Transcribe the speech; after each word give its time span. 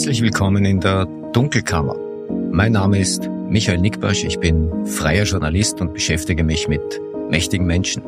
Herzlich 0.00 0.22
willkommen 0.22 0.64
in 0.64 0.80
der 0.80 1.04
Dunkelkammer. 1.34 1.94
Mein 2.50 2.72
Name 2.72 2.98
ist 2.98 3.28
Michael 3.50 3.76
Nickbasch, 3.76 4.24
ich 4.24 4.40
bin 4.40 4.86
freier 4.86 5.24
Journalist 5.24 5.78
und 5.82 5.92
beschäftige 5.92 6.42
mich 6.42 6.68
mit 6.68 6.80
mächtigen 7.28 7.66
Menschen. 7.66 8.02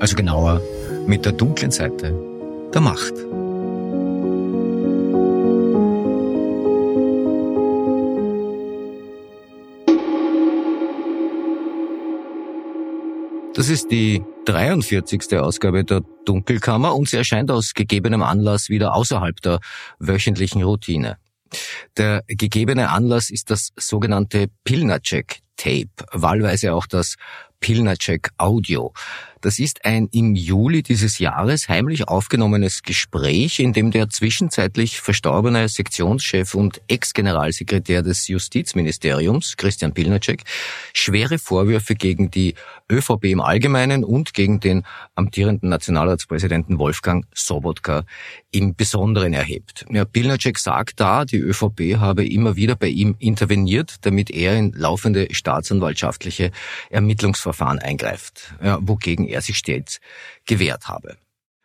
Also 0.00 0.16
genauer 0.16 0.62
mit 1.06 1.26
der 1.26 1.32
dunklen 1.32 1.70
Seite 1.70 2.14
der 2.72 2.80
Macht. 2.80 3.12
Das 13.52 13.68
ist 13.68 13.90
die 13.90 14.24
43. 14.46 15.38
Ausgabe 15.38 15.84
der 15.84 16.00
Dunkelkammer 16.24 16.94
und 16.94 17.10
sie 17.10 17.18
erscheint 17.18 17.50
aus 17.50 17.74
gegebenem 17.74 18.22
Anlass 18.22 18.70
wieder 18.70 18.94
außerhalb 18.94 19.38
der 19.42 19.60
wöchentlichen 19.98 20.62
Routine. 20.62 21.18
Der 21.96 22.22
gegebene 22.26 22.90
Anlass 22.90 23.30
ist 23.30 23.50
das 23.50 23.72
sogenannte 23.76 24.48
Pilnacek 24.64 25.40
Tape, 25.56 25.88
wahlweise 26.12 26.74
auch 26.74 26.86
das 26.86 27.16
Pilnacek 27.60 28.30
Audio. 28.36 28.92
Das 29.46 29.60
ist 29.60 29.84
ein 29.84 30.08
im 30.10 30.34
Juli 30.34 30.82
dieses 30.82 31.20
Jahres 31.20 31.68
heimlich 31.68 32.08
aufgenommenes 32.08 32.82
Gespräch, 32.82 33.60
in 33.60 33.72
dem 33.72 33.92
der 33.92 34.08
zwischenzeitlich 34.08 35.00
verstorbene 35.00 35.68
Sektionschef 35.68 36.56
und 36.56 36.80
Ex-Generalsekretär 36.88 38.02
des 38.02 38.26
Justizministeriums, 38.26 39.56
Christian 39.56 39.94
Pilnacek, 39.94 40.42
schwere 40.92 41.38
Vorwürfe 41.38 41.94
gegen 41.94 42.28
die 42.28 42.56
ÖVP 42.90 43.26
im 43.26 43.40
Allgemeinen 43.40 44.02
und 44.02 44.34
gegen 44.34 44.58
den 44.58 44.84
amtierenden 45.14 45.68
Nationalratspräsidenten 45.68 46.80
Wolfgang 46.80 47.24
Sobotka 47.32 48.02
im 48.50 48.74
Besonderen 48.74 49.32
erhebt. 49.32 49.86
Ja, 49.90 50.04
Pilnacek 50.04 50.58
sagt 50.58 50.98
da, 50.98 51.24
die 51.24 51.38
ÖVP 51.38 51.98
habe 51.98 52.26
immer 52.26 52.56
wieder 52.56 52.74
bei 52.74 52.88
ihm 52.88 53.14
interveniert, 53.20 53.96
damit 54.00 54.30
er 54.30 54.56
in 54.56 54.72
laufende 54.72 55.28
staatsanwaltschaftliche 55.30 56.50
Ermittlungsverfahren 56.90 57.78
eingreift, 57.78 58.54
ja, 58.60 58.78
wogegen 58.80 59.28
er 59.28 59.35
sich 59.40 59.58
stets 59.58 60.00
gewehrt 60.44 60.88
habe. 60.88 61.16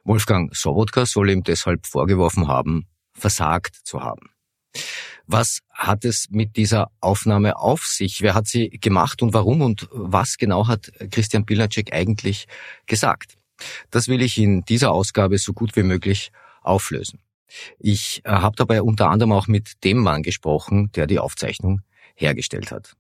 Wolfgang 0.03 0.55
Sobotka 0.55 1.05
soll 1.05 1.29
ihm 1.29 1.43
deshalb 1.43 1.85
vorgeworfen 1.85 2.47
haben, 2.47 2.87
versagt 3.13 3.75
zu 3.83 4.01
haben. 4.01 4.29
Was 5.27 5.59
hat 5.69 6.05
es 6.05 6.27
mit 6.29 6.57
dieser 6.57 6.91
Aufnahme 6.99 7.57
auf 7.57 7.85
sich? 7.85 8.21
Wer 8.21 8.33
hat 8.33 8.47
sie 8.47 8.69
gemacht 8.69 9.21
und 9.21 9.33
warum 9.33 9.61
und 9.61 9.87
was 9.91 10.37
genau 10.37 10.67
hat 10.67 10.91
Christian 11.11 11.45
Pilnacek 11.45 11.93
eigentlich 11.93 12.47
gesagt? 12.85 13.37
Das 13.91 14.07
will 14.07 14.21
ich 14.21 14.37
in 14.37 14.63
dieser 14.63 14.91
Ausgabe 14.91 15.37
so 15.37 15.53
gut 15.53 15.75
wie 15.75 15.83
möglich 15.83 16.31
auflösen. 16.61 17.19
Ich 17.79 18.21
äh, 18.23 18.29
habe 18.29 18.55
dabei 18.55 18.81
unter 18.81 19.09
anderem 19.09 19.31
auch 19.33 19.47
mit 19.47 19.83
dem 19.83 19.97
Mann 19.97 20.23
gesprochen, 20.23 20.91
der 20.93 21.05
die 21.07 21.19
Aufzeichnung 21.19 21.81
hergestellt 22.15 22.71
hat. 22.71 22.95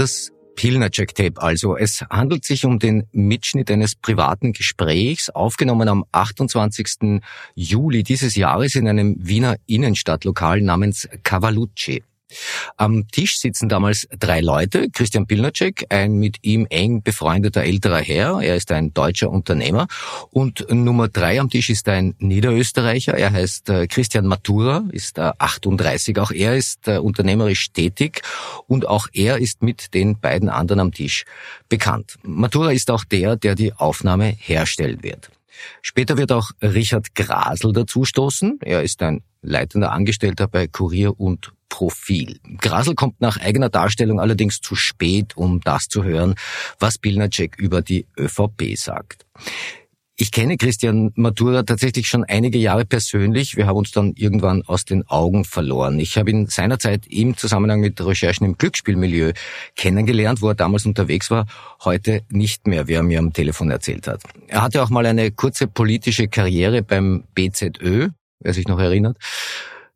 Das 0.00 0.32
Pilnacek-Tape 0.56 1.42
also. 1.42 1.76
Es 1.76 2.00
handelt 2.08 2.46
sich 2.46 2.64
um 2.64 2.78
den 2.78 3.06
Mitschnitt 3.12 3.70
eines 3.70 3.94
privaten 3.94 4.54
Gesprächs, 4.54 5.28
aufgenommen 5.28 5.90
am 5.90 6.06
28. 6.10 7.20
Juli 7.54 8.02
dieses 8.02 8.34
Jahres 8.34 8.76
in 8.76 8.88
einem 8.88 9.16
Wiener 9.18 9.56
Innenstadtlokal 9.66 10.62
namens 10.62 11.06
Cavalucci. 11.22 12.02
Am 12.76 13.08
Tisch 13.08 13.38
sitzen 13.38 13.68
damals 13.68 14.08
drei 14.18 14.40
Leute. 14.40 14.90
Christian 14.90 15.26
Pilnacek, 15.26 15.86
ein 15.88 16.14
mit 16.14 16.38
ihm 16.42 16.66
eng 16.70 17.02
befreundeter 17.02 17.62
älterer 17.62 18.00
Herr. 18.00 18.40
Er 18.40 18.56
ist 18.56 18.72
ein 18.72 18.92
deutscher 18.94 19.30
Unternehmer. 19.30 19.86
Und 20.30 20.66
Nummer 20.70 21.08
drei 21.08 21.40
am 21.40 21.50
Tisch 21.50 21.70
ist 21.70 21.88
ein 21.88 22.14
Niederösterreicher. 22.18 23.14
Er 23.14 23.32
heißt 23.32 23.68
äh, 23.70 23.86
Christian 23.86 24.26
Matura, 24.26 24.84
ist 24.92 25.18
38. 25.18 26.18
Auch 26.18 26.30
er 26.30 26.56
ist 26.56 26.88
äh, 26.88 26.98
unternehmerisch 26.98 27.72
tätig. 27.72 28.22
Und 28.66 28.86
auch 28.86 29.08
er 29.12 29.38
ist 29.38 29.62
mit 29.62 29.94
den 29.94 30.18
beiden 30.18 30.48
anderen 30.48 30.80
am 30.80 30.92
Tisch 30.92 31.24
bekannt. 31.68 32.16
Matura 32.22 32.72
ist 32.72 32.90
auch 32.90 33.04
der, 33.04 33.36
der 33.36 33.54
die 33.54 33.72
Aufnahme 33.72 34.26
herstellen 34.38 35.02
wird. 35.02 35.30
Später 35.82 36.16
wird 36.16 36.32
auch 36.32 36.50
Richard 36.62 37.14
Grasel 37.14 37.72
dazustoßen. 37.72 38.58
Er 38.62 38.82
ist 38.82 39.02
ein 39.02 39.22
leitender 39.42 39.92
Angestellter 39.92 40.48
bei 40.48 40.66
Kurier 40.66 41.18
und 41.18 41.52
Profil. 41.70 42.38
Grasel 42.58 42.94
kommt 42.94 43.22
nach 43.22 43.38
eigener 43.38 43.70
Darstellung 43.70 44.20
allerdings 44.20 44.60
zu 44.60 44.74
spät, 44.74 45.38
um 45.38 45.62
das 45.62 45.88
zu 45.88 46.04
hören, 46.04 46.34
was 46.78 46.98
Pilnacek 46.98 47.56
über 47.56 47.80
die 47.80 48.06
ÖVP 48.18 48.76
sagt. 48.76 49.24
Ich 50.22 50.32
kenne 50.32 50.58
Christian 50.58 51.12
Matura 51.14 51.62
tatsächlich 51.62 52.06
schon 52.06 52.24
einige 52.24 52.58
Jahre 52.58 52.84
persönlich. 52.84 53.56
Wir 53.56 53.66
haben 53.66 53.78
uns 53.78 53.90
dann 53.90 54.12
irgendwann 54.16 54.60
aus 54.66 54.84
den 54.84 55.08
Augen 55.08 55.46
verloren. 55.46 55.98
Ich 55.98 56.18
habe 56.18 56.28
ihn 56.30 56.46
seinerzeit 56.46 57.06
im 57.06 57.38
Zusammenhang 57.38 57.80
mit 57.80 57.98
Recherchen 58.04 58.44
im 58.44 58.58
Glücksspielmilieu 58.58 59.32
kennengelernt, 59.76 60.42
wo 60.42 60.48
er 60.48 60.54
damals 60.54 60.84
unterwegs 60.84 61.30
war, 61.30 61.46
heute 61.82 62.20
nicht 62.28 62.66
mehr, 62.66 62.86
wie 62.86 62.92
er 62.92 63.02
mir 63.02 63.18
am 63.18 63.32
Telefon 63.32 63.70
erzählt 63.70 64.08
hat. 64.08 64.22
Er 64.46 64.60
hatte 64.60 64.82
auch 64.82 64.90
mal 64.90 65.06
eine 65.06 65.30
kurze 65.30 65.66
politische 65.66 66.28
Karriere 66.28 66.82
beim 66.82 67.24
BZÖ, 67.34 68.10
wer 68.40 68.52
sich 68.52 68.68
noch 68.68 68.78
erinnert. 68.78 69.16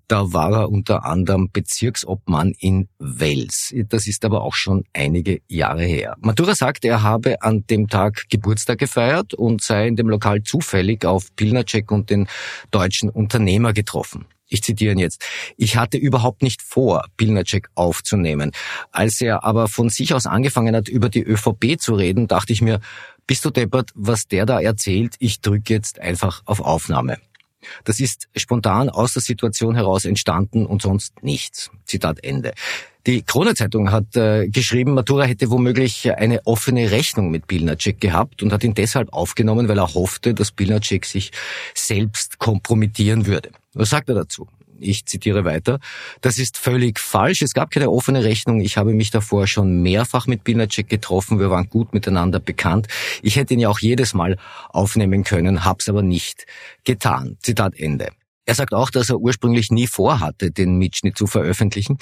Da 0.09 0.33
war 0.33 0.53
er 0.53 0.71
unter 0.71 1.05
anderem 1.05 1.51
Bezirksobmann 1.53 2.53
in 2.59 2.89
Wels. 2.99 3.75
Das 3.89 4.07
ist 4.07 4.25
aber 4.25 4.43
auch 4.43 4.55
schon 4.55 4.85
einige 4.93 5.41
Jahre 5.49 5.85
her. 5.85 6.17
Matura 6.21 6.55
sagt, 6.55 6.85
er 6.85 7.03
habe 7.03 7.43
an 7.43 7.67
dem 7.69 7.89
Tag 7.89 8.25
Geburtstag 8.29 8.79
gefeiert 8.79 9.35
und 9.35 9.63
sei 9.63 9.89
in 9.89 9.97
dem 9.97 10.09
Lokal 10.09 10.43
zufällig 10.43 11.05
auf 11.05 11.35
Pilnacek 11.37 11.91
und 11.91 12.11
den 12.11 12.29
deutschen 12.71 13.09
Unternehmer 13.09 13.73
getroffen. 13.73 14.27
Ich 14.47 14.63
zitiere 14.63 14.93
ihn 14.93 14.99
jetzt. 14.99 15.25
Ich 15.57 15.77
hatte 15.77 15.97
überhaupt 15.97 16.43
nicht 16.43 16.63
vor, 16.63 17.07
Pilnacek 17.17 17.69
aufzunehmen. 17.75 18.53
Als 18.93 19.21
er 19.21 19.43
aber 19.43 19.69
von 19.69 19.89
sich 19.89 20.15
aus 20.15 20.27
angefangen 20.27 20.77
hat, 20.77 20.89
über 20.89 21.09
die 21.09 21.23
ÖVP 21.23 21.81
zu 21.81 21.95
reden, 21.95 22.29
dachte 22.29 22.53
ich 22.53 22.61
mir, 22.61 22.81
bist 23.27 23.45
du 23.45 23.51
deppert, 23.51 23.91
was 23.95 24.29
der 24.29 24.45
da 24.45 24.61
erzählt? 24.61 25.15
Ich 25.19 25.41
drücke 25.41 25.73
jetzt 25.73 25.99
einfach 25.99 26.43
auf 26.45 26.61
Aufnahme. 26.61 27.19
Das 27.85 28.01
ist 28.01 28.29
spontan 28.37 28.89
aus 28.89 29.13
der 29.13 29.23
Situation 29.23 29.75
heraus 29.75 30.05
entstanden 30.05 30.67
und 30.67 30.83
sonst 30.83 31.23
nichts. 31.23 31.71
Zitat 31.85 32.23
Ende. 32.23 32.53
Die 33.07 33.23
Krone-Zeitung 33.23 33.93
hat 33.93 34.17
äh, 34.17 34.49
geschrieben, 34.49 34.95
Matura 34.95 35.25
hätte 35.25 35.51
womöglich 35.51 36.11
eine 36.17 36.47
offene 36.47 36.91
Rechnung 36.91 37.31
mit 37.31 37.47
Pilnacek 37.47 38.01
gehabt 38.01 38.43
und 38.43 38.51
hat 38.51 38.65
ihn 38.65 38.73
deshalb 38.73 39.13
aufgenommen, 39.13 39.69
weil 39.69 39.79
er 39.79 39.93
hoffte, 39.93 40.33
dass 40.33 40.53
Pilnacek 40.53 41.05
sich 41.05 41.31
selbst 41.75 42.39
kompromittieren 42.39 43.27
würde. 43.27 43.51
Was 43.75 43.91
sagt 43.91 44.09
er 44.09 44.15
dazu? 44.15 44.49
Ich 44.81 45.07
zitiere 45.07 45.45
weiter. 45.45 45.79
Das 46.21 46.39
ist 46.39 46.59
völlig 46.59 46.99
falsch. 46.99 47.43
Es 47.43 47.55
gab 47.55 47.71
keine 47.71 47.91
offene 47.91 48.25
Rechnung. 48.25 48.61
Ich 48.61 48.77
habe 48.77 48.95
mich 48.95 49.11
davor 49.11 49.47
schon 49.47 49.83
mehrfach 49.83 50.27
mit 50.27 50.45
Pilnacek 50.45 50.89
getroffen. 50.89 51.39
Wir 51.39 51.51
waren 51.51 51.69
gut 51.69 51.95
miteinander 51.95 52.41
bekannt. 52.41 52.89
Ich 53.23 53.37
hätte 53.37 53.55
ihn 53.55 53.61
ja 53.61 53.69
auch 53.69 53.79
jedes 53.79 54.15
Mal 54.15 54.37
aufnehmen 54.71 55.25
können, 55.25 55.65
hab's 55.65 55.89
aber 55.89 56.03
nicht 56.03 56.47
getan. 56.85 57.37
Zitat 57.41 57.79
Ende. 57.79 58.11
Er 58.47 58.55
sagt 58.55 58.75
auch, 58.75 58.91
dass 58.91 59.09
er 59.09 59.19
ursprünglich 59.19 59.71
nie 59.71 59.87
vorhatte, 59.87 60.51
den 60.51 60.77
Mitschnitt 60.77 61.17
zu 61.17 61.27
veröffentlichen. 61.27 61.99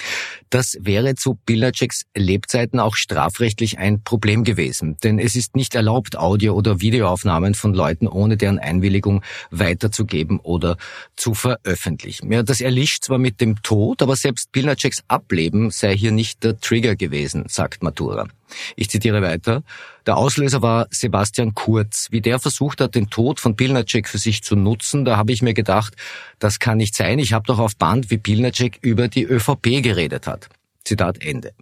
Das 0.49 0.77
wäre 0.79 1.15
zu 1.15 1.35
Pilnaceks 1.45 2.03
Lebzeiten 2.15 2.79
auch 2.79 2.95
strafrechtlich 2.95 3.77
ein 3.77 4.03
Problem 4.03 4.43
gewesen. 4.43 4.97
Denn 5.03 5.19
es 5.19 5.35
ist 5.35 5.55
nicht 5.55 5.73
erlaubt, 5.73 6.17
Audio- 6.17 6.53
oder 6.53 6.81
Videoaufnahmen 6.81 7.53
von 7.53 7.73
Leuten 7.73 8.07
ohne 8.07 8.35
deren 8.35 8.59
Einwilligung 8.59 9.23
weiterzugeben 9.51 10.39
oder 10.39 10.77
zu 11.15 11.33
veröffentlichen. 11.33 12.31
Ja, 12.31 12.43
das 12.43 12.59
erlischt 12.59 13.05
zwar 13.05 13.19
mit 13.19 13.39
dem 13.39 13.61
Tod, 13.63 14.01
aber 14.01 14.17
selbst 14.17 14.51
Pilnaceks 14.51 15.03
Ableben 15.07 15.71
sei 15.71 15.95
hier 15.95 16.11
nicht 16.11 16.43
der 16.43 16.59
Trigger 16.59 16.95
gewesen, 16.95 17.45
sagt 17.47 17.83
Matura. 17.83 18.27
Ich 18.75 18.89
zitiere 18.89 19.21
weiter. 19.21 19.63
Der 20.05 20.17
Auslöser 20.17 20.61
war 20.61 20.87
Sebastian 20.91 21.53
Kurz. 21.53 22.07
Wie 22.11 22.21
der 22.21 22.39
versucht 22.39 22.81
hat, 22.81 22.95
den 22.95 23.09
Tod 23.09 23.39
von 23.39 23.55
Pilnacek 23.55 24.07
für 24.07 24.17
sich 24.17 24.43
zu 24.43 24.55
nutzen, 24.55 25.05
da 25.05 25.17
habe 25.17 25.31
ich 25.31 25.41
mir 25.41 25.53
gedacht, 25.53 25.95
das 26.39 26.59
kann 26.59 26.77
nicht 26.77 26.95
sein. 26.95 27.19
Ich 27.19 27.33
habe 27.33 27.45
doch 27.45 27.59
auf 27.59 27.75
Band, 27.77 28.09
wie 28.09 28.17
Pilnacek 28.17 28.79
über 28.81 29.07
die 29.07 29.23
ÖVP 29.23 29.81
geredet 29.81 30.27
hat. 30.27 30.49
Zitat 30.83 31.23
Ende. 31.23 31.53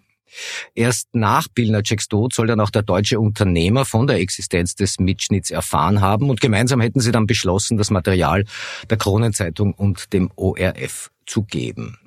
Erst 0.76 1.10
nach 1.14 1.48
Pilnaceks 1.54 2.08
Tod 2.08 2.34
soll 2.34 2.48
dann 2.48 2.60
auch 2.60 2.70
der 2.70 2.84
deutsche 2.84 3.20
Unternehmer 3.20 3.86
von 3.86 4.08
der 4.08 4.18
Existenz 4.18 4.76
des 4.76 5.00
Mitschnitts 5.00 5.52
erfahren 5.52 6.02
haben 6.02 6.30
und 6.30 6.42
gemeinsam 6.42 6.82
hätten 6.82 7.02
sie 7.02 7.12
dann 7.12 7.28
beschlossen, 7.28 7.78
das 7.78 7.92
Material 7.92 8.46
der 8.90 8.98
Kronenzeitung 8.98 9.74
und 9.74 10.14
dem 10.14 10.32
ORF 10.36 11.12
zu 11.26 11.44
geben. 11.44 11.98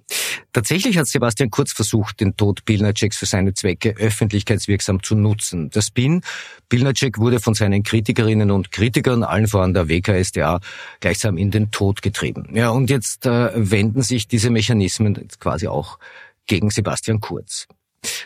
Tatsächlich 0.53 0.99
hat 0.99 1.07
Sebastian 1.07 1.51
Kurz 1.51 1.73
versucht, 1.73 2.21
den 2.21 2.37
Tod 2.37 2.65
Pilnaceks 2.65 3.17
für 3.17 3.27
seine 3.27 3.55
Zwecke 3.55 3.95
öffentlichkeitswirksam 3.97 5.03
zu 5.03 5.15
nutzen. 5.15 5.71
Der 5.71 5.83
Spin, 5.83 6.23
Pilnacek 6.69 7.19
wurde 7.19 7.41
von 7.41 7.55
seinen 7.55 7.83
Kritikerinnen 7.83 8.51
und 8.51 8.71
Kritikern, 8.71 9.23
allen 9.25 9.49
voran 9.49 9.75
der 9.75 9.89
WKSDA, 9.89 10.61
gleichsam 11.01 11.37
in 11.37 11.51
den 11.51 11.71
Tod 11.71 12.03
getrieben. 12.03 12.49
Ja, 12.55 12.71
und 12.71 12.91
jetzt 12.91 13.27
äh, 13.27 13.51
wenden 13.55 14.03
sich 14.03 14.29
diese 14.29 14.51
Mechanismen 14.51 15.29
quasi 15.41 15.67
auch 15.67 15.99
gegen 16.47 16.71
Sebastian 16.71 17.21
Kurz. 17.21 17.67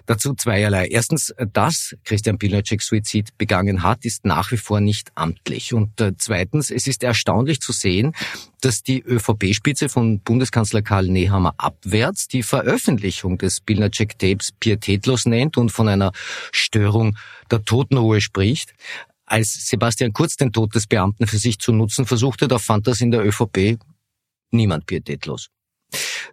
Dazu 0.06 0.34
zweierlei. 0.34 0.88
Erstens, 0.88 1.34
dass 1.52 1.96
Christian 2.04 2.38
Pilnacek 2.38 2.82
Suizid 2.82 3.36
begangen 3.38 3.82
hat, 3.82 4.04
ist 4.04 4.24
nach 4.24 4.50
wie 4.52 4.56
vor 4.56 4.80
nicht 4.80 5.10
amtlich. 5.14 5.72
Und 5.74 6.00
äh, 6.00 6.12
zweitens, 6.16 6.70
es 6.70 6.86
ist 6.86 7.02
erstaunlich 7.02 7.60
zu 7.60 7.72
sehen, 7.72 8.14
dass 8.60 8.82
die 8.82 9.02
ÖVP-Spitze 9.02 9.88
von 9.88 10.20
Bundeskanzler 10.20 10.82
Karl 10.82 11.08
Nehammer 11.08 11.54
abwärts 11.58 12.28
die 12.28 12.42
Veröffentlichung 12.42 13.38
des 13.38 13.60
Pilnacek-Tapes 13.60 14.52
pietätlos 14.58 15.26
nennt 15.26 15.56
und 15.56 15.70
von 15.70 15.88
einer 15.88 16.12
Störung 16.52 17.16
der 17.50 17.64
Totenruhe 17.64 18.20
spricht. 18.20 18.74
Als 19.26 19.68
Sebastian 19.68 20.12
Kurz 20.12 20.36
den 20.36 20.52
Tod 20.52 20.74
des 20.74 20.86
Beamten 20.86 21.26
für 21.26 21.38
sich 21.38 21.58
zu 21.58 21.72
nutzen 21.72 22.06
versuchte, 22.06 22.48
da 22.48 22.58
fand 22.58 22.86
das 22.86 23.00
in 23.00 23.10
der 23.10 23.24
ÖVP 23.24 23.78
niemand 24.50 24.86
pietätlos. 24.86 25.50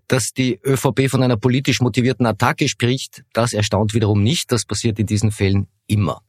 Dass 0.07 0.33
die 0.33 0.59
ÖVP 0.63 1.09
von 1.09 1.23
einer 1.23 1.37
politisch 1.37 1.81
motivierten 1.81 2.25
Attacke 2.25 2.67
spricht, 2.67 3.23
das 3.33 3.53
erstaunt 3.53 3.93
wiederum 3.93 4.21
nicht. 4.21 4.51
Das 4.51 4.65
passiert 4.65 4.99
in 4.99 5.07
diesen 5.07 5.31
Fällen 5.31 5.67
immer. 5.87 6.21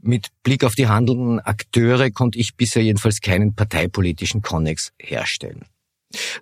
Mit 0.00 0.28
Blick 0.42 0.64
auf 0.64 0.74
die 0.74 0.86
handelnden 0.86 1.40
Akteure 1.40 2.10
konnte 2.10 2.38
ich 2.38 2.54
bisher 2.56 2.82
jedenfalls 2.82 3.20
keinen 3.20 3.54
parteipolitischen 3.54 4.42
Konnex 4.42 4.92
herstellen. 5.00 5.64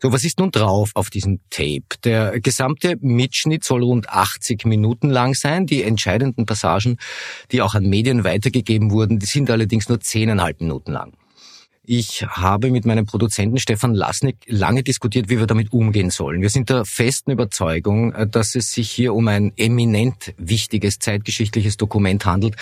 So, 0.00 0.12
was 0.12 0.24
ist 0.24 0.38
nun 0.38 0.52
drauf 0.52 0.90
auf 0.94 1.10
diesem 1.10 1.40
Tape? 1.50 1.84
Der 2.04 2.38
gesamte 2.40 2.96
Mitschnitt 3.00 3.64
soll 3.64 3.82
rund 3.82 4.08
80 4.08 4.64
Minuten 4.64 5.10
lang 5.10 5.34
sein. 5.34 5.66
Die 5.66 5.82
entscheidenden 5.82 6.46
Passagen, 6.46 6.98
die 7.50 7.62
auch 7.62 7.74
an 7.74 7.86
Medien 7.86 8.22
weitergegeben 8.24 8.90
wurden, 8.90 9.18
die 9.18 9.26
sind 9.26 9.50
allerdings 9.50 9.88
nur 9.88 10.00
zehneinhalb 10.00 10.60
Minuten 10.60 10.92
lang. 10.92 11.12
Ich 11.88 12.26
habe 12.28 12.72
mit 12.72 12.84
meinem 12.84 13.06
Produzenten 13.06 13.58
Stefan 13.58 13.94
Lasnik 13.94 14.38
lange 14.48 14.82
diskutiert, 14.82 15.28
wie 15.28 15.38
wir 15.38 15.46
damit 15.46 15.72
umgehen 15.72 16.10
sollen. 16.10 16.42
Wir 16.42 16.50
sind 16.50 16.68
der 16.68 16.84
festen 16.84 17.30
Überzeugung, 17.30 18.12
äh, 18.12 18.26
dass 18.26 18.56
es 18.56 18.72
sich 18.72 18.90
hier 18.90 19.14
um 19.14 19.28
ein 19.28 19.52
eminent 19.56 20.34
wichtiges 20.36 20.98
zeitgeschichtliches 20.98 21.76
Dokument 21.76 22.26
handelt, 22.26 22.56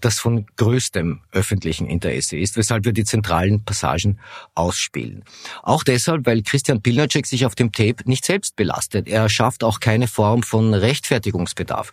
das 0.00 0.20
von 0.20 0.46
größtem 0.54 1.18
öffentlichen 1.32 1.88
Interesse 1.88 2.38
ist, 2.38 2.56
weshalb 2.56 2.84
wir 2.84 2.92
die 2.92 3.02
zentralen 3.02 3.64
Passagen 3.64 4.20
ausspielen. 4.54 5.24
Auch 5.64 5.82
deshalb, 5.82 6.24
weil 6.26 6.42
Christian 6.42 6.80
Pilnacek 6.80 7.26
sich 7.26 7.46
auf 7.46 7.56
dem 7.56 7.72
Tape 7.72 8.04
nicht 8.04 8.24
selbst 8.24 8.54
belastet. 8.54 9.08
Er 9.08 9.28
schafft 9.28 9.64
auch 9.64 9.80
keine 9.80 10.06
Form 10.06 10.44
von 10.44 10.72
Rechtfertigungsbedarf. 10.72 11.90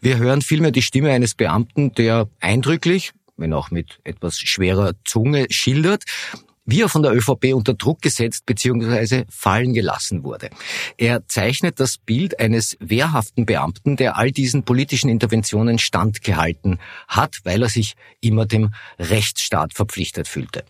Wir 0.00 0.18
hören 0.18 0.42
vielmehr 0.42 0.72
die 0.72 0.82
Stimme 0.82 1.12
eines 1.12 1.36
Beamten, 1.36 1.92
der 1.94 2.28
eindrücklich, 2.40 3.12
wenn 3.36 3.52
auch 3.52 3.70
mit 3.70 4.00
etwas 4.04 4.38
schwerer 4.38 4.92
Zunge, 5.04 5.46
schildert, 5.50 6.04
wie 6.66 6.82
er 6.82 6.88
von 6.88 7.02
der 7.02 7.14
ÖVP 7.14 7.52
unter 7.52 7.74
Druck 7.74 8.00
gesetzt 8.00 8.46
bzw. 8.46 9.24
fallen 9.28 9.74
gelassen 9.74 10.24
wurde. 10.24 10.50
Er 10.96 11.26
zeichnet 11.26 11.78
das 11.78 11.98
Bild 11.98 12.40
eines 12.40 12.76
wehrhaften 12.80 13.44
Beamten, 13.44 13.96
der 13.96 14.16
all 14.16 14.30
diesen 14.30 14.64
politischen 14.64 15.10
Interventionen 15.10 15.78
standgehalten 15.78 16.78
hat, 17.06 17.40
weil 17.44 17.62
er 17.62 17.68
sich 17.68 17.94
immer 18.20 18.46
dem 18.46 18.72
Rechtsstaat 18.98 19.74
verpflichtet 19.74 20.26
fühlte. 20.26 20.64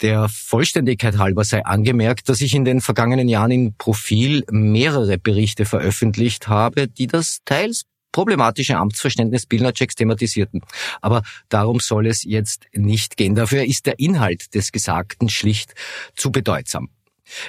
Der 0.00 0.28
Vollständigkeit 0.28 1.18
halber 1.18 1.44
sei 1.44 1.64
angemerkt, 1.64 2.28
dass 2.28 2.40
ich 2.40 2.54
in 2.54 2.64
den 2.64 2.80
vergangenen 2.80 3.28
Jahren 3.28 3.50
in 3.50 3.74
Profil 3.74 4.44
mehrere 4.48 5.18
Berichte 5.18 5.64
veröffentlicht 5.64 6.46
habe, 6.46 6.86
die 6.86 7.08
das 7.08 7.38
teils 7.44 7.84
problematische 8.12 8.76
Amtsverständnis 8.76 9.46
Pilnaceks 9.46 9.94
thematisierten. 9.94 10.62
Aber 11.00 11.22
darum 11.48 11.80
soll 11.80 12.06
es 12.06 12.22
jetzt 12.24 12.66
nicht 12.72 13.16
gehen. 13.16 13.34
Dafür 13.34 13.64
ist 13.64 13.86
der 13.86 13.98
Inhalt 13.98 14.54
des 14.54 14.72
Gesagten 14.72 15.28
schlicht 15.28 15.74
zu 16.16 16.30
bedeutsam. 16.32 16.88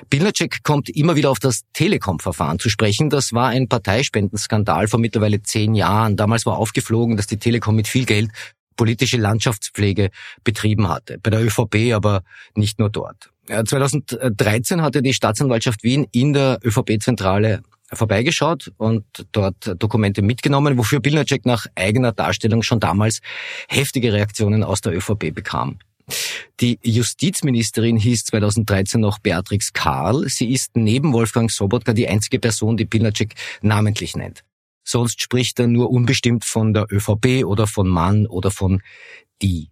Pilnacek 0.10 0.64
kommt 0.64 0.90
immer 0.90 1.16
wieder 1.16 1.30
auf 1.30 1.40
das 1.40 1.62
Telekom-Verfahren 1.74 2.60
zu 2.60 2.70
sprechen. 2.70 3.10
Das 3.10 3.32
war 3.32 3.50
ein 3.50 3.68
Parteispenden-Skandal 3.68 4.88
vor 4.88 5.00
mittlerweile 5.00 5.42
zehn 5.42 5.74
Jahren. 5.74 6.18
Damals 6.18 6.46
war 6.46 6.58
aufgeflogen, 6.58 7.18
dass 7.18 7.28
die 7.28 7.38
Telekom 7.38 7.76
mit 7.76 7.88
viel 7.88 8.06
Geld 8.06 8.32
politische 8.76 9.18
Landschaftspflege 9.18 10.10
betrieben 10.44 10.88
hatte. 10.88 11.18
Bei 11.22 11.30
der 11.30 11.44
ÖVP 11.44 11.94
aber 11.94 12.24
nicht 12.56 12.80
nur 12.80 12.90
dort. 12.90 13.30
2013 13.48 14.82
hatte 14.82 15.02
die 15.02 15.14
Staatsanwaltschaft 15.14 15.84
Wien 15.84 16.08
in 16.12 16.34
der 16.34 16.60
ÖVP-Zentrale 16.64 17.62
vorbeigeschaut 17.92 18.72
und 18.78 19.04
dort 19.32 19.76
Dokumente 19.80 20.22
mitgenommen, 20.22 20.78
wofür 20.78 21.00
Pilnacek 21.00 21.46
nach 21.46 21.66
eigener 21.76 22.12
Darstellung 22.12 22.64
schon 22.64 22.80
damals 22.80 23.22
heftige 23.68 24.14
Reaktionen 24.14 24.64
aus 24.64 24.82
der 24.82 24.96
ÖVP 24.96 25.34
bekam. 25.34 25.80
Die 26.60 26.80
Justizministerin 26.84 27.98
hieß 27.98 28.26
2013 28.26 29.00
noch 29.00 29.20
Beatrix 29.20 29.74
Karl. 29.74 30.28
Sie 30.28 30.52
ist 30.52 30.76
neben 30.76 31.14
Wolfgang 31.14 31.52
Sobotka 31.52 31.94
die 31.94 32.08
einzige 32.08 32.40
Person, 32.40 32.78
die 32.78 32.86
Pilnacek 32.86 33.36
namentlich 33.62 34.16
nennt. 34.16 34.44
Sonst 34.84 35.22
spricht 35.22 35.60
er 35.60 35.68
nur 35.68 35.92
unbestimmt 35.92 36.46
von 36.46 36.74
der 36.74 36.88
ÖVP 36.92 37.46
oder 37.46 37.68
von 37.68 37.88
Mann 37.88 38.26
oder 38.26 38.50
von 38.50 38.82
die. 39.42 39.70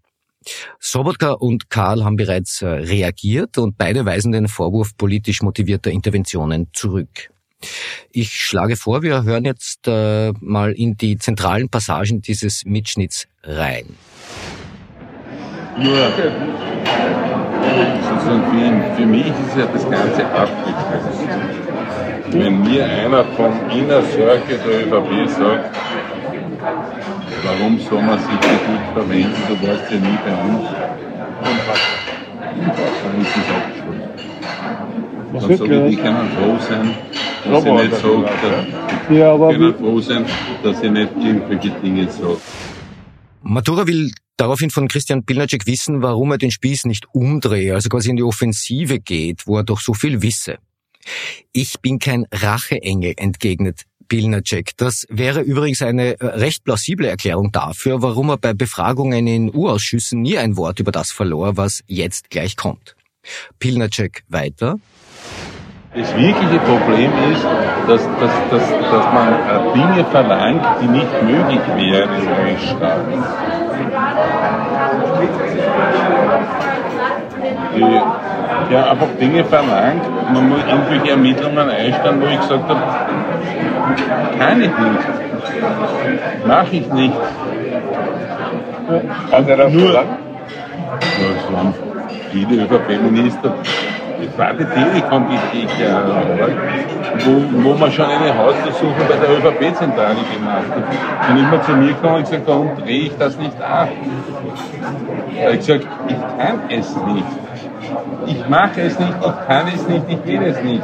Sobotka 0.79 1.31
und 1.31 1.69
Karl 1.69 2.03
haben 2.03 2.15
bereits 2.15 2.61
äh, 2.61 2.67
reagiert 2.67 3.57
und 3.57 3.77
beide 3.77 4.05
weisen 4.05 4.31
den 4.31 4.47
Vorwurf 4.47 4.95
politisch 4.95 5.41
motivierter 5.41 5.91
Interventionen 5.91 6.69
zurück. 6.73 7.31
Ich 8.11 8.33
schlage 8.33 8.75
vor, 8.75 9.01
wir 9.01 9.23
hören 9.23 9.45
jetzt 9.45 9.87
äh, 9.87 10.31
mal 10.39 10.71
in 10.73 10.97
die 10.97 11.17
zentralen 11.17 11.69
Passagen 11.69 12.21
dieses 12.21 12.65
Mitschnitts 12.65 13.27
rein. 13.43 13.95
Nur, 15.77 16.11
sozusagen 18.09 18.43
für, 18.51 18.95
für 18.95 19.05
mich 19.05 19.27
ist 19.27 19.57
ja 19.57 19.65
das 19.67 19.89
Ganze 19.89 20.25
abgekürzt. 20.25 21.27
Wenn 22.31 22.61
mir 22.61 22.85
einer 22.85 23.23
vom 23.23 23.53
Inner 23.69 24.01
Circle 24.03 24.59
der 24.65 24.87
ÖVP 24.87 25.29
sagt, 25.29 25.75
warum 27.43 27.79
soll 27.79 28.01
man 28.01 28.19
sich 28.19 28.29
nicht 28.29 28.93
verwenden, 28.93 29.35
du 29.47 29.67
warst 29.67 29.91
ja 29.91 29.97
nie 29.97 30.17
bei 30.25 30.33
uns, 30.43 30.69
dann 33.03 33.21
ist 33.21 33.37
es 33.37 33.47
abgeschlossen. 33.55 34.07
Dann 35.33 35.57
sage 35.57 35.87
ich, 35.87 35.95
die 35.95 36.01
können 36.01 36.29
froh 36.31 36.57
sein, 36.67 36.93
dass 37.51 37.65
ich 37.65 37.71
nicht 37.71 37.95
sage, 37.95 39.15
ja, 39.15 39.33
aber 39.33 39.51
können 39.51 39.75
froh 39.75 39.99
sein, 40.01 40.25
dass 40.63 40.81
ich 40.81 40.91
nicht 40.91 41.11
irgendwelche 41.17 41.71
Dinge 41.81 42.09
sage. 42.09 42.37
Matura 43.41 43.87
will 43.87 44.11
daraufhin 44.35 44.69
von 44.69 44.87
Christian 44.87 45.23
Pilnacek 45.23 45.65
wissen, 45.65 46.01
warum 46.01 46.31
er 46.31 46.37
den 46.37 46.51
Spieß 46.51 46.85
nicht 46.85 47.05
umdrehe, 47.13 47.73
also 47.73 47.89
quasi 47.89 48.09
in 48.09 48.17
die 48.17 48.23
Offensive 48.23 48.99
geht, 48.99 49.47
wo 49.47 49.57
er 49.57 49.63
doch 49.63 49.79
so 49.79 49.93
viel 49.93 50.21
wisse. 50.21 50.57
Ich 51.53 51.79
bin 51.81 51.99
kein 51.99 52.25
Racheengel, 52.31 53.13
entgegnet 53.17 53.83
Pilnacek. 54.07 54.71
Das 54.77 55.05
wäre 55.09 55.41
übrigens 55.41 55.81
eine 55.81 56.19
äh, 56.19 56.25
recht 56.25 56.63
plausible 56.63 57.07
Erklärung 57.07 57.51
dafür, 57.51 58.01
warum 58.01 58.29
er 58.29 58.37
bei 58.37 58.53
Befragungen 58.53 59.27
in 59.27 59.53
U-Ausschüssen 59.53 60.21
nie 60.21 60.37
ein 60.37 60.57
Wort 60.57 60.79
über 60.79 60.91
das 60.91 61.11
verlor, 61.11 61.57
was 61.57 61.83
jetzt 61.87 62.29
gleich 62.29 62.55
kommt. 62.55 62.95
Pilnacek 63.59 64.23
weiter. 64.29 64.79
Das 65.97 66.15
wirkliche 66.15 66.59
Problem 66.59 67.11
ist, 67.31 67.43
dass, 67.87 68.03
dass, 68.19 68.31
dass, 68.51 68.69
dass 68.69 69.05
man 69.13 69.33
äh, 69.33 69.73
Dinge 69.73 70.05
verlangt, 70.05 70.63
die 70.79 70.87
nicht 70.89 71.23
möglich 71.23 71.61
wären 71.75 72.09
in 72.21 72.45
Rechtsstaaten. 72.45 73.23
Die, 77.75 78.73
ja, 78.73 78.91
einfach 78.91 79.07
Dinge 79.19 79.43
verlangt, 79.45 80.03
man 80.33 80.49
muss 80.49 80.59
irgendwelche 80.69 81.11
Ermittlungen 81.11 81.69
einstellen, 81.69 82.21
wo 82.21 82.25
ich 82.27 82.39
gesagt 82.41 82.69
habe, 82.69 82.81
kann 84.37 84.61
ich 84.61 84.67
nicht, 84.67 86.45
mache 86.45 86.75
ich 86.75 86.93
nicht. 86.93 87.15
Kann 89.31 89.47
er 89.47 89.57
das 89.57 89.73
Nur, 89.73 89.81
verlangen? 89.81 90.17
Ja, 91.01 91.25
es 91.35 91.53
waren 91.53 91.73
viele 92.31 92.63
ÖVP-Minister, 92.65 93.53
private 94.25 94.65
Telekom-Geschichte, 94.65 95.85
wo, 97.25 97.63
wo 97.63 97.73
man 97.75 97.91
schon 97.91 98.05
eine 98.05 98.37
Hausdurchsuchung 98.37 99.07
bei 99.07 99.15
der 99.15 99.29
ÖVP-Zentrale 99.37 100.15
gemacht 100.33 100.69
hat. 100.69 101.29
Und 101.29 101.37
immer 101.37 101.61
zu 101.61 101.71
mir 101.73 101.93
gekommen 101.93 102.15
und 102.15 102.23
gesagt, 102.23 102.43
warum 102.47 102.75
drehe 102.77 103.05
ich 103.07 103.17
das 103.17 103.37
nicht 103.37 103.61
ab? 103.61 103.89
Da 105.35 105.43
habe 105.43 105.53
ich 105.53 105.59
gesagt, 105.59 105.87
ich 106.07 106.15
kann 106.37 106.59
es 106.69 106.95
nicht. 106.95 107.25
Ich 108.25 108.49
mache 108.49 108.81
es 108.81 108.99
nicht, 108.99 109.13
ich 109.21 109.47
kann 109.47 109.67
es 109.73 109.87
nicht, 109.87 110.03
ich 110.09 110.25
will 110.25 110.43
es 110.43 110.61
nicht. 110.61 110.83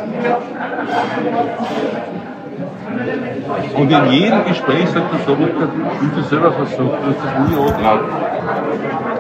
Und 3.76 3.92
in 3.92 4.12
jedem 4.12 4.46
Gespräch 4.46 4.88
sagt 4.90 5.14
er 5.14 5.20
so, 5.26 5.38
wie 5.38 6.16
du 6.16 6.22
selber 6.24 6.52
versucht, 6.52 6.80
du 6.80 7.08
hast 7.08 7.18
das 7.24 7.50
nie 7.50 7.58
angetragen. 7.58 9.13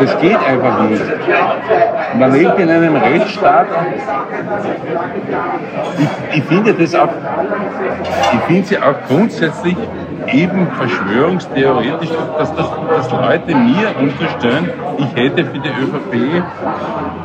Das 0.00 0.20
geht 0.20 0.38
einfach 0.38 0.88
nicht. 0.88 1.02
Man 2.18 2.32
lebt 2.32 2.58
in 2.58 2.70
einem 2.70 2.96
Rechtsstaat. 2.96 3.66
Ich, 5.98 6.38
ich 6.38 6.44
finde 6.44 6.74
das 6.74 6.94
auch, 6.94 7.08
ich 8.32 8.40
finde 8.40 8.74
ja 8.74 8.80
auch 8.90 9.08
grundsätzlich 9.08 9.76
eben 10.32 10.68
verschwörungstheoretisch, 10.78 12.10
dass, 12.38 12.54
das, 12.54 12.66
dass 12.88 13.10
Leute 13.10 13.54
mir 13.54 13.94
unterstellen, 13.98 14.70
ich 14.98 15.16
hätte 15.16 15.44
für 15.44 15.58
die 15.58 15.68
ÖVP 15.68 16.42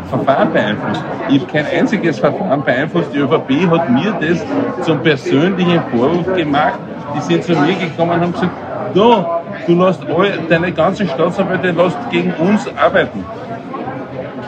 Verfahren 0.10 0.52
beeinflusst. 0.52 1.04
Ich 1.30 1.42
habe 1.42 1.52
kein 1.52 1.66
einziges 1.68 2.20
Verfahren 2.20 2.64
beeinflusst. 2.64 3.14
Die 3.14 3.20
ÖVP 3.20 3.70
hat 3.70 3.90
mir 3.90 4.14
das 4.20 4.46
zum 4.86 5.00
persönlichen 5.02 5.82
Vorwurf 5.92 6.36
gemacht. 6.36 6.80
Die 7.16 7.22
sind 7.22 7.44
zu 7.44 7.54
mir 7.54 7.74
gekommen 7.74 8.12
und 8.12 8.22
haben 8.22 8.34
gesagt, 8.34 8.52
du, 8.94 9.26
du 9.68 9.84
lässt 9.84 10.06
alle, 10.06 10.40
deine 10.50 10.72
ganzen 10.72 11.08
Staatsanwälte 11.08 11.72
lässt 11.72 11.98
gegen 12.12 12.34
uns 12.34 12.68
arbeiten. 12.68 13.26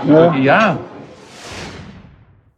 Ja. 0.07 0.35
ja. 0.35 0.79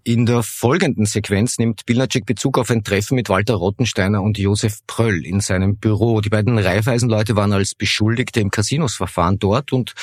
In 0.05 0.25
der 0.25 0.43
folgenden 0.43 1.05
Sequenz 1.05 1.57
nimmt 1.59 1.85
Bilnacek 1.85 2.25
Bezug 2.25 2.57
auf 2.57 2.69
ein 2.69 2.83
Treffen 2.83 3.15
mit 3.15 3.29
Walter 3.29 3.53
Rottensteiner 3.53 4.21
und 4.21 4.37
Josef 4.37 4.79
Pröll 4.85 5.25
in 5.25 5.39
seinem 5.39 5.77
Büro. 5.77 6.19
Die 6.19 6.27
beiden 6.27 6.59
Raiffeisenleute 6.59 7.37
waren 7.37 7.53
als 7.53 7.73
Beschuldigte 7.73 8.41
im 8.41 8.51
Casinosverfahren 8.51 9.39
dort 9.39 9.71
und 9.71 9.93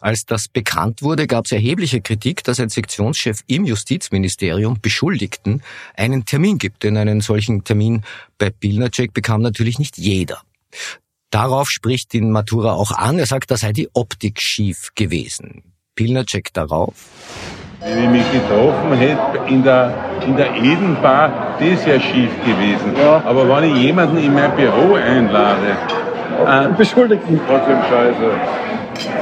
als 0.00 0.24
das 0.24 0.48
bekannt 0.48 1.02
wurde, 1.02 1.28
gab 1.28 1.44
es 1.44 1.52
erhebliche 1.52 2.00
Kritik, 2.00 2.42
dass 2.42 2.58
ein 2.58 2.68
Sektionschef 2.68 3.42
im 3.46 3.64
Justizministerium 3.64 4.80
Beschuldigten 4.82 5.62
einen 5.94 6.24
Termin 6.24 6.58
gibt. 6.58 6.82
Denn 6.82 6.96
einen 6.96 7.20
solchen 7.20 7.62
Termin 7.62 8.02
bei 8.38 8.50
Bilnacek 8.50 9.12
bekam 9.12 9.40
natürlich 9.40 9.78
nicht 9.78 9.98
jeder. 9.98 10.42
Darauf 11.30 11.68
spricht 11.68 12.14
ihn 12.14 12.30
Matura 12.30 12.72
auch 12.72 12.92
an. 12.92 13.18
Er 13.18 13.26
sagt, 13.26 13.50
da 13.50 13.56
sei 13.56 13.72
die 13.72 13.88
Optik 13.92 14.40
schief 14.40 14.90
gewesen. 14.94 15.62
Pilnacek 15.94 16.52
darauf. 16.54 16.94
Wenn 17.80 18.04
ich 18.04 18.10
mich 18.10 18.32
getroffen 18.32 18.92
hätte 18.94 19.38
in 19.46 19.62
der, 19.62 19.94
in 20.26 20.36
der 20.36 20.56
Edenbar, 20.56 21.56
das 21.60 21.68
ist 21.68 21.86
ja 21.86 22.00
schief 22.00 22.30
gewesen. 22.44 22.96
Ja. 22.96 23.22
Aber 23.24 23.48
wenn 23.48 23.70
ich 23.70 23.82
jemanden 23.82 24.16
in 24.18 24.32
mein 24.32 24.54
Büro 24.56 24.94
einlade, 24.94 25.76
äh, 26.46 26.68
beschuldigt 26.76 27.30
mich 27.30 27.40
trotzdem 27.46 27.78
Scheiße. 27.88 28.30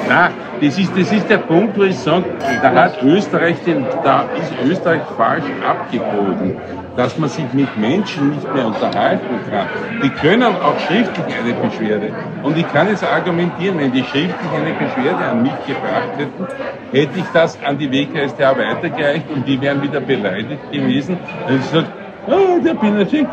Nein, 0.09 0.33
das 0.61 0.79
ist, 0.79 0.93
das 0.97 1.13
ist 1.13 1.29
der 1.29 1.39
Punkt, 1.39 1.77
wo 1.77 1.83
ich 1.83 1.99
sage, 1.99 2.25
da 2.63 2.73
hat 2.73 3.03
Österreich 3.03 3.57
den, 3.67 3.85
da 4.03 4.23
ist 4.41 4.53
Österreich 4.65 5.03
falsch 5.17 5.45
abgebogen, 5.69 6.57
dass 6.97 7.19
man 7.19 7.29
sich 7.29 7.53
mit 7.53 7.77
Menschen 7.77 8.31
nicht 8.31 8.55
mehr 8.55 8.67
unterhalten 8.67 9.39
kann. 9.51 9.67
Die 10.03 10.09
können 10.09 10.43
auch 10.57 10.79
schriftlich 10.81 11.27
eine 11.27 11.53
Beschwerde. 11.55 12.11
Und 12.43 12.57
ich 12.57 12.67
kann 12.73 12.89
jetzt 12.89 13.05
argumentieren, 13.05 13.79
wenn 13.79 13.93
die 13.93 14.03
schriftlich 14.05 14.53
eine 14.55 14.73
Beschwerde 14.73 15.25
an 15.25 15.43
mich 15.43 15.67
gebracht 15.67 16.17
hätten, 16.17 16.47
hätte 16.93 17.19
ich 17.19 17.27
das 17.33 17.59
an 17.63 17.79
die 17.79 17.91
WKStA 17.91 18.57
weitergereicht 18.57 19.31
und 19.35 19.47
die 19.47 19.61
wären 19.61 19.83
wieder 19.83 20.01
beleidigt 20.01 20.73
gewesen. 20.73 21.19
Und 21.49 21.57
ich 21.57 21.65
sage, 21.67 21.87
oh, 22.29 22.59
der 22.65 22.75
Pinacek 22.75 23.27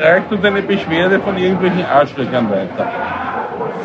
reicht 0.00 0.32
uns 0.32 0.44
eine 0.44 0.62
Beschwerde 0.62 1.20
von 1.20 1.36
irgendwelchen 1.36 1.84
Arschlöchern 1.84 2.50
weiter. 2.50 2.90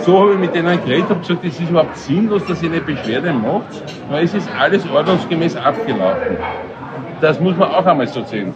So 0.01 0.19
habe 0.19 0.33
ich 0.33 0.39
mit 0.39 0.55
denen 0.55 0.83
geredet, 0.83 1.09
habe 1.09 1.19
gesagt, 1.21 1.43
es 1.45 1.59
ist 1.59 1.69
überhaupt 1.69 1.97
sinnlos, 1.97 2.45
dass 2.45 2.61
ihr 2.61 2.69
eine 2.69 2.81
Beschwerde 2.81 3.33
macht, 3.33 3.83
weil 4.09 4.25
es 4.25 4.33
ist 4.33 4.49
alles 4.57 4.89
ordnungsgemäß 4.89 5.55
abgelaufen. 5.55 6.37
Das 7.23 7.39
muss 7.39 7.55
man 7.55 7.71
auch 7.71 7.85
einmal 7.85 8.05
so 8.05 8.21
sehen. 8.25 8.53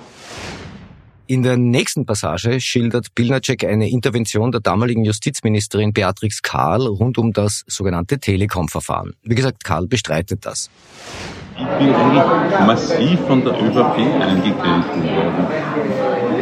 In 1.26 1.42
der 1.42 1.56
nächsten 1.56 2.06
Passage 2.06 2.60
schildert 2.60 3.16
Pilnacek 3.16 3.64
eine 3.64 3.90
Intervention 3.90 4.52
der 4.52 4.60
damaligen 4.60 5.06
Justizministerin 5.06 5.94
Beatrix 5.94 6.42
Karl 6.42 6.86
rund 6.86 7.18
um 7.18 7.32
das 7.32 7.64
sogenannte 7.68 8.20
Telekom-Verfahren. 8.20 9.14
Wie 9.24 9.36
gesagt, 9.36 9.64
Karl 9.64 9.88
bestreitet 9.88 10.46
das. 10.46 10.70
Ich 11.58 11.66
bin 11.66 11.96
eigentlich 11.96 12.60
massiv 12.66 13.20
von 13.28 13.44
der 13.44 13.54
ÖVP 13.54 13.98
eingegriffen 14.22 15.04
worden 15.04 15.48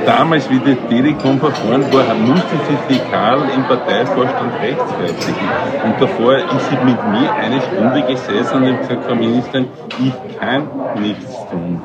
damals, 0.05 0.49
wie 0.49 0.59
das 0.59 0.77
Telekom 0.89 1.39
verfahren 1.39 1.83
war, 1.91 2.13
musste 2.15 2.57
sich 2.67 2.79
die 2.89 3.11
Karl 3.11 3.41
im 3.55 3.63
Parteivorstand 3.63 4.53
rechtfertigen. 4.61 5.49
Und 5.83 6.01
davor 6.01 6.35
ist 6.37 6.69
sie 6.69 6.77
mit 6.85 6.97
mir 7.09 7.33
eine 7.33 7.61
Stunde 7.61 8.01
gesessen 8.03 8.63
und 8.63 8.73
hat 8.73 8.81
gesagt, 8.81 9.05
Frau 9.05 9.15
Ministerin, 9.15 9.67
ich 9.99 10.39
kann 10.39 10.67
nichts 10.99 11.33
tun. 11.49 11.81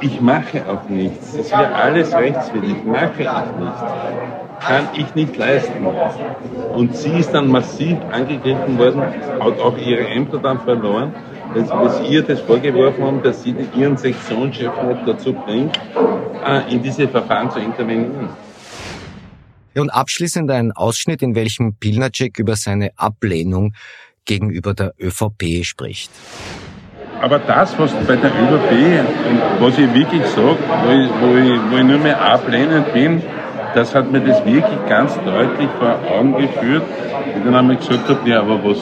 Ich 0.00 0.20
mache 0.20 0.62
auch 0.68 0.88
nichts. 0.88 1.36
Das 1.36 1.50
wäre 1.50 1.74
alles 1.74 2.14
rechtswidrig. 2.14 2.84
Mache 2.84 3.10
ich 3.18 3.18
nicht. 3.18 3.80
Kann 4.60 4.88
ich 4.94 5.14
nicht 5.14 5.36
leisten. 5.36 5.86
Und 6.74 6.96
sie 6.96 7.18
ist 7.18 7.32
dann 7.34 7.48
massiv 7.48 7.98
angegriffen 8.10 8.78
worden, 8.78 9.02
hat 9.02 9.60
auch 9.60 9.76
ihre 9.78 10.06
Ämter 10.08 10.38
dann 10.38 10.60
verloren 10.60 11.14
dass, 11.54 11.68
dass 11.68 12.08
ihr 12.08 12.22
das 12.22 12.40
vorgeworfen 12.40 13.04
haben, 13.04 13.22
dass 13.22 13.42
sie 13.42 13.54
ihren 13.76 13.96
Sektionschef 13.96 14.72
nicht 14.82 15.00
dazu 15.06 15.32
bringt, 15.32 15.78
äh, 16.44 16.72
in 16.72 16.82
diese 16.82 17.08
Verfahren 17.08 17.50
zu 17.50 17.58
intervenieren. 17.58 18.28
Ja, 19.74 19.82
und 19.82 19.90
abschließend 19.90 20.50
ein 20.50 20.72
Ausschnitt, 20.72 21.22
in 21.22 21.34
welchem 21.34 21.74
Pilnacek 21.74 22.38
über 22.38 22.54
seine 22.54 22.90
Ablehnung 22.96 23.72
gegenüber 24.24 24.72
der 24.72 24.92
ÖVP 25.00 25.64
spricht. 25.64 26.10
Aber 27.20 27.38
das, 27.38 27.78
was 27.78 27.92
bei 28.06 28.16
der 28.16 28.30
ÖVP 28.30 29.04
was 29.60 29.78
ich 29.78 29.92
wirklich 29.94 30.24
sage, 30.26 30.58
wo 30.84 30.90
ich, 30.90 31.10
wo, 31.20 31.36
ich, 31.36 31.60
wo 31.70 31.76
ich 31.78 31.84
nur 31.84 31.98
mehr 31.98 32.20
ablehnend 32.20 32.92
bin, 32.92 33.22
das 33.74 33.94
hat 33.94 34.10
mir 34.12 34.20
das 34.20 34.44
wirklich 34.44 34.78
ganz 34.88 35.14
deutlich 35.24 35.68
vor 35.78 35.98
Augen 36.08 36.36
geführt. 36.36 36.82
Und 37.34 37.46
dann 37.46 37.56
haben 37.56 37.70
wir 37.70 37.76
gesagt, 37.76 38.26
ja, 38.26 38.40
aber 38.40 38.62
was 38.62 38.78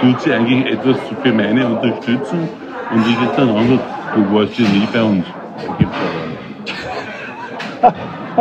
tut 0.00 0.20
sie 0.20 0.32
eigentlich 0.32 0.72
etwas 0.72 0.96
für 1.22 1.32
meine 1.32 1.66
Unterstützung? 1.66 2.48
Und 2.90 3.06
ich 3.06 3.18
gesagt, 3.18 3.38
dann 3.38 3.80
du 4.14 4.34
warst 4.34 4.58
ja 4.58 4.68
nie 4.68 4.88
bei 4.92 5.02
uns. 5.02 5.26
Das 5.56 5.78
gibt's 5.78 5.96
aber 5.96 6.26
nicht. 6.26 6.38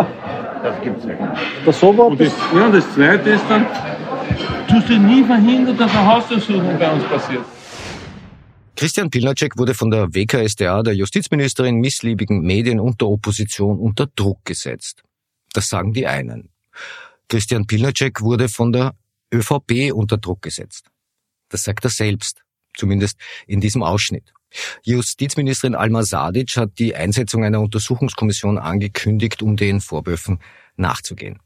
Das 0.63 0.81
gibt's 0.81 1.05
ja 1.05 1.13
nicht. 1.13 1.41
Das 1.65 1.79
so 1.79 1.97
war 1.97 2.07
und 2.07 2.19
das, 2.19 2.33
ja, 2.53 2.65
und 2.65 2.73
das 2.73 2.93
Zweite 2.93 3.29
ist 3.29 3.45
dann, 3.47 3.65
du 4.67 4.73
hast 4.73 4.89
nie 4.89 5.23
verhindert, 5.23 5.79
dass 5.79 5.91
eine 5.95 6.05
Hausdurchsuchung 6.05 6.79
bei 6.79 6.91
uns 6.91 7.03
passiert. 7.03 7.45
Christian 8.75 9.09
Pilnacek 9.09 9.57
wurde 9.57 9.73
von 9.73 9.89
der 9.89 10.13
WKSDA, 10.13 10.83
der 10.83 10.93
Justizministerin, 10.93 11.77
missliebigen 11.77 12.41
Medien 12.41 12.79
und 12.79 13.01
der 13.01 13.07
Opposition 13.07 13.79
unter 13.79 14.07
Druck 14.15 14.45
gesetzt. 14.45 15.03
Das 15.53 15.67
sagen 15.67 15.93
die 15.93 16.05
einen. 16.05 16.49
Christian 17.27 17.65
Pilnacek 17.65 18.21
wurde 18.21 18.49
von 18.49 18.71
der 18.71 18.93
ÖVP 19.33 19.91
unter 19.93 20.17
Druck 20.17 20.43
gesetzt. 20.43 20.89
Das 21.49 21.63
sagt 21.63 21.83
er 21.85 21.89
selbst, 21.89 22.41
zumindest 22.75 23.17
in 23.47 23.61
diesem 23.61 23.83
Ausschnitt. 23.83 24.33
Justizministerin 24.83 25.75
Alma 25.75 26.03
Sadic 26.03 26.55
hat 26.57 26.79
die 26.79 26.95
Einsetzung 26.95 27.43
einer 27.43 27.59
Untersuchungskommission 27.61 28.57
angekündigt, 28.57 29.41
um 29.41 29.57
den 29.57 29.81
Vorwürfen 29.81 30.39
nachzugehen. 30.77 31.39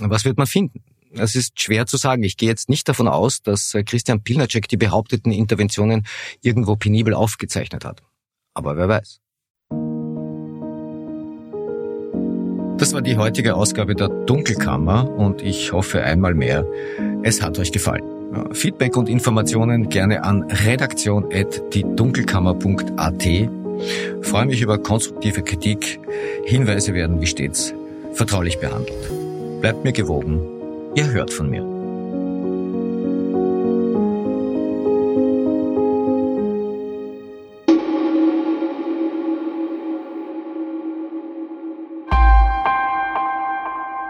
Was 0.00 0.24
wird 0.24 0.38
man 0.38 0.46
finden? 0.46 0.82
Es 1.12 1.34
ist 1.34 1.60
schwer 1.60 1.86
zu 1.86 1.96
sagen. 1.96 2.22
Ich 2.22 2.36
gehe 2.36 2.48
jetzt 2.48 2.68
nicht 2.68 2.88
davon 2.88 3.08
aus, 3.08 3.42
dass 3.42 3.72
Christian 3.86 4.22
Pilnacek 4.22 4.68
die 4.68 4.76
behaupteten 4.76 5.32
Interventionen 5.32 6.06
irgendwo 6.42 6.76
penibel 6.76 7.14
aufgezeichnet 7.14 7.84
hat. 7.84 8.02
Aber 8.54 8.76
wer 8.76 8.88
weiß. 8.88 9.20
Das 12.78 12.92
war 12.92 13.02
die 13.02 13.16
heutige 13.16 13.56
Ausgabe 13.56 13.94
der 13.96 14.08
Dunkelkammer 14.08 15.10
und 15.10 15.42
ich 15.42 15.72
hoffe 15.72 16.02
einmal 16.02 16.34
mehr, 16.34 16.64
es 17.24 17.42
hat 17.42 17.58
euch 17.58 17.72
gefallen. 17.72 18.17
Feedback 18.52 18.96
und 18.96 19.08
Informationen 19.08 19.88
gerne 19.88 20.24
an 20.24 20.42
redaktion.diedunkelkammer.at. 20.42 23.28
Freue 24.22 24.46
mich 24.46 24.60
über 24.60 24.78
konstruktive 24.78 25.42
Kritik. 25.42 26.00
Hinweise 26.44 26.94
werden 26.94 27.20
wie 27.20 27.26
stets 27.26 27.72
vertraulich 28.12 28.58
behandelt. 28.58 29.60
Bleibt 29.60 29.84
mir 29.84 29.92
gewogen. 29.92 30.40
Ihr 30.94 31.10
hört 31.10 31.32
von 31.32 31.50
mir. 31.50 31.62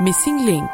Missing 0.00 0.46
Link 0.46 0.70